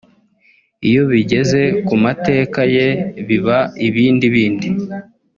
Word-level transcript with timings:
Iyo 0.87 1.01
bigeze 1.11 1.61
ku 1.87 1.95
mateka 2.03 2.59
ye 2.75 2.87
biba 3.27 3.57
ibindi 3.87 4.25
bindi 4.35 4.67